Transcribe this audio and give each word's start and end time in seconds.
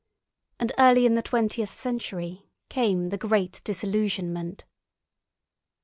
And 0.59 0.71
early 0.79 1.05
in 1.05 1.13
the 1.13 1.21
twentieth 1.21 1.75
century 1.79 2.49
came 2.69 3.09
the 3.09 3.19
great 3.19 3.61
disillusionment. 3.63 4.65